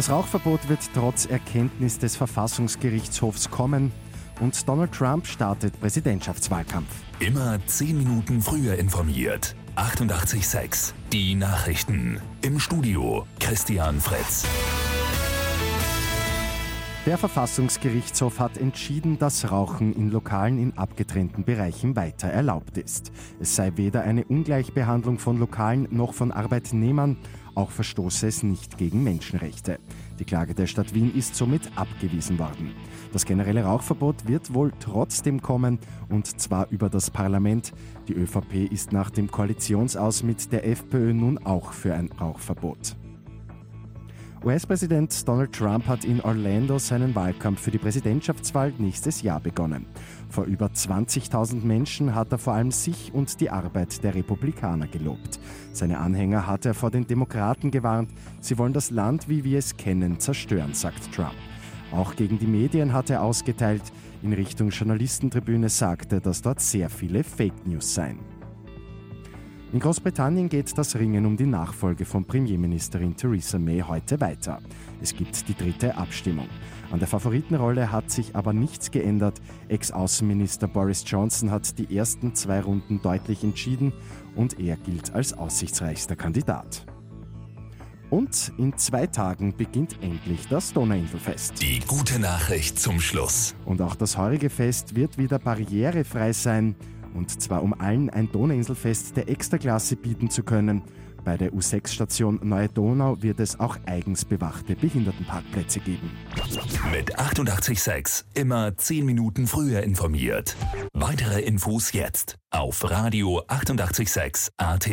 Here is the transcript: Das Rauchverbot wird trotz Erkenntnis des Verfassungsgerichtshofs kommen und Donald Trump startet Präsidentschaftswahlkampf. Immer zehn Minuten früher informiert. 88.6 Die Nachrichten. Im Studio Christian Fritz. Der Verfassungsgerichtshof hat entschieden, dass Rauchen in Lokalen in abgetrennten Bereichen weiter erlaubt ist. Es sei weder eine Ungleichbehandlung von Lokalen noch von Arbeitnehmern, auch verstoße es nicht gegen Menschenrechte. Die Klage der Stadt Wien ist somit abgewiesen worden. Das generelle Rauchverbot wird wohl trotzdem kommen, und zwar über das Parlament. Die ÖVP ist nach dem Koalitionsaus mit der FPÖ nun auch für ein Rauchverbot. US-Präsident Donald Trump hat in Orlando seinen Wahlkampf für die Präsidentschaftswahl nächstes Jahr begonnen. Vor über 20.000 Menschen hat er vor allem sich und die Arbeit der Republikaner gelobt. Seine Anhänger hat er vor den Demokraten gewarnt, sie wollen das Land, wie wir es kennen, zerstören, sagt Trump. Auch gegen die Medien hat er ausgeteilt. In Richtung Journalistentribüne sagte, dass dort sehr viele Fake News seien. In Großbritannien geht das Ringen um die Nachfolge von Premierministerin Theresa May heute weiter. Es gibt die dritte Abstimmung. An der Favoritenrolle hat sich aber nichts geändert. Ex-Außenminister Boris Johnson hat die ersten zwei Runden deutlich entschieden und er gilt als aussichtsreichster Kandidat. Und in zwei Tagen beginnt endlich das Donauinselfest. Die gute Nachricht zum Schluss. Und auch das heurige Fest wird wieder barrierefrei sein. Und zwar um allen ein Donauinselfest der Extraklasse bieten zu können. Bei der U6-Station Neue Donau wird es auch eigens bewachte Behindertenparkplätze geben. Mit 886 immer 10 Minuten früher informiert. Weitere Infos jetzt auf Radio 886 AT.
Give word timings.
Das 0.00 0.08
Rauchverbot 0.08 0.66
wird 0.70 0.80
trotz 0.94 1.26
Erkenntnis 1.26 1.98
des 1.98 2.16
Verfassungsgerichtshofs 2.16 3.50
kommen 3.50 3.92
und 4.40 4.66
Donald 4.66 4.92
Trump 4.92 5.26
startet 5.26 5.78
Präsidentschaftswahlkampf. 5.78 6.88
Immer 7.18 7.58
zehn 7.66 7.98
Minuten 7.98 8.40
früher 8.40 8.78
informiert. 8.78 9.54
88.6 9.76 10.94
Die 11.12 11.34
Nachrichten. 11.34 12.18
Im 12.40 12.58
Studio 12.58 13.26
Christian 13.40 14.00
Fritz. 14.00 14.46
Der 17.06 17.16
Verfassungsgerichtshof 17.16 18.40
hat 18.40 18.58
entschieden, 18.58 19.18
dass 19.18 19.50
Rauchen 19.50 19.94
in 19.94 20.10
Lokalen 20.10 20.58
in 20.58 20.76
abgetrennten 20.76 21.44
Bereichen 21.44 21.96
weiter 21.96 22.28
erlaubt 22.28 22.76
ist. 22.76 23.10
Es 23.40 23.56
sei 23.56 23.72
weder 23.76 24.02
eine 24.02 24.26
Ungleichbehandlung 24.26 25.18
von 25.18 25.38
Lokalen 25.38 25.88
noch 25.90 26.12
von 26.12 26.30
Arbeitnehmern, 26.30 27.16
auch 27.54 27.70
verstoße 27.70 28.26
es 28.26 28.42
nicht 28.42 28.76
gegen 28.76 29.02
Menschenrechte. 29.02 29.78
Die 30.18 30.26
Klage 30.26 30.54
der 30.54 30.66
Stadt 30.66 30.92
Wien 30.92 31.10
ist 31.14 31.34
somit 31.36 31.70
abgewiesen 31.74 32.38
worden. 32.38 32.74
Das 33.14 33.24
generelle 33.24 33.64
Rauchverbot 33.64 34.28
wird 34.28 34.52
wohl 34.52 34.70
trotzdem 34.78 35.40
kommen, 35.40 35.78
und 36.10 36.38
zwar 36.38 36.68
über 36.68 36.90
das 36.90 37.10
Parlament. 37.10 37.72
Die 38.08 38.14
ÖVP 38.14 38.70
ist 38.70 38.92
nach 38.92 39.08
dem 39.08 39.30
Koalitionsaus 39.30 40.22
mit 40.22 40.52
der 40.52 40.66
FPÖ 40.66 41.14
nun 41.14 41.38
auch 41.38 41.72
für 41.72 41.94
ein 41.94 42.10
Rauchverbot. 42.20 42.94
US-Präsident 44.42 45.28
Donald 45.28 45.52
Trump 45.52 45.86
hat 45.86 46.06
in 46.06 46.22
Orlando 46.22 46.78
seinen 46.78 47.14
Wahlkampf 47.14 47.60
für 47.60 47.70
die 47.70 47.76
Präsidentschaftswahl 47.76 48.72
nächstes 48.78 49.20
Jahr 49.20 49.38
begonnen. 49.38 49.84
Vor 50.30 50.44
über 50.44 50.68
20.000 50.68 51.62
Menschen 51.62 52.14
hat 52.14 52.32
er 52.32 52.38
vor 52.38 52.54
allem 52.54 52.70
sich 52.70 53.12
und 53.12 53.38
die 53.42 53.50
Arbeit 53.50 54.02
der 54.02 54.14
Republikaner 54.14 54.86
gelobt. 54.86 55.38
Seine 55.74 55.98
Anhänger 55.98 56.46
hat 56.46 56.64
er 56.64 56.72
vor 56.72 56.90
den 56.90 57.06
Demokraten 57.06 57.70
gewarnt, 57.70 58.12
sie 58.40 58.56
wollen 58.56 58.72
das 58.72 58.90
Land, 58.90 59.28
wie 59.28 59.44
wir 59.44 59.58
es 59.58 59.76
kennen, 59.76 60.18
zerstören, 60.18 60.72
sagt 60.72 61.12
Trump. 61.14 61.36
Auch 61.92 62.16
gegen 62.16 62.38
die 62.38 62.46
Medien 62.46 62.94
hat 62.94 63.10
er 63.10 63.22
ausgeteilt. 63.22 63.82
In 64.22 64.32
Richtung 64.32 64.70
Journalistentribüne 64.70 65.68
sagte, 65.68 66.18
dass 66.18 66.40
dort 66.40 66.60
sehr 66.60 66.88
viele 66.88 67.24
Fake 67.24 67.66
News 67.66 67.94
seien. 67.94 68.39
In 69.72 69.78
Großbritannien 69.78 70.48
geht 70.48 70.76
das 70.76 70.96
Ringen 70.96 71.24
um 71.26 71.36
die 71.36 71.46
Nachfolge 71.46 72.04
von 72.04 72.24
Premierministerin 72.24 73.14
Theresa 73.14 73.56
May 73.56 73.84
heute 73.86 74.20
weiter. 74.20 74.58
Es 75.00 75.14
gibt 75.14 75.48
die 75.48 75.54
dritte 75.54 75.96
Abstimmung. 75.96 76.48
An 76.90 76.98
der 76.98 77.06
Favoritenrolle 77.06 77.92
hat 77.92 78.10
sich 78.10 78.34
aber 78.34 78.52
nichts 78.52 78.90
geändert. 78.90 79.40
Ex-Außenminister 79.68 80.66
Boris 80.66 81.04
Johnson 81.06 81.52
hat 81.52 81.78
die 81.78 81.96
ersten 81.96 82.34
zwei 82.34 82.60
Runden 82.60 83.00
deutlich 83.00 83.44
entschieden 83.44 83.92
und 84.34 84.58
er 84.58 84.76
gilt 84.76 85.14
als 85.14 85.34
aussichtsreichster 85.34 86.16
Kandidat. 86.16 86.84
Und 88.10 88.52
in 88.58 88.76
zwei 88.76 89.06
Tagen 89.06 89.56
beginnt 89.56 90.02
endlich 90.02 90.48
das 90.48 90.72
Donauinselfest. 90.72 91.62
Die 91.62 91.78
gute 91.86 92.18
Nachricht 92.18 92.76
zum 92.76 92.98
Schluss. 92.98 93.54
Und 93.64 93.80
auch 93.82 93.94
das 93.94 94.18
heurige 94.18 94.50
Fest 94.50 94.96
wird 94.96 95.16
wieder 95.16 95.38
barrierefrei 95.38 96.32
sein. 96.32 96.74
Und 97.14 97.40
zwar 97.40 97.62
um 97.62 97.74
allen 97.78 98.10
ein 98.10 98.30
Donauinselfest 98.30 99.16
der 99.16 99.28
Extraklasse 99.28 99.96
bieten 99.96 100.30
zu 100.30 100.42
können. 100.42 100.82
Bei 101.24 101.36
der 101.36 101.52
U6-Station 101.52 102.40
Neue 102.42 102.68
Donau 102.68 103.22
wird 103.22 103.40
es 103.40 103.60
auch 103.60 103.76
eigens 103.86 104.24
bewachte 104.24 104.74
Behindertenparkplätze 104.74 105.80
geben. 105.80 106.10
Mit 106.92 107.18
886 107.18 108.24
immer 108.34 108.76
10 108.76 109.04
Minuten 109.04 109.46
früher 109.46 109.82
informiert. 109.82 110.56
Weitere 110.92 111.40
Infos 111.42 111.92
jetzt 111.92 112.36
auf 112.50 112.90
Radio 112.90 113.42
886 113.48 114.52
AT. 114.56 114.88